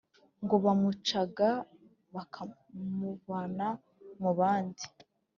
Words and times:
ngo 0.43 0.55
bamucaga, 0.63 1.49
bakamuvana 2.15 3.67
mu 4.21 4.31
bandi. 4.37 4.85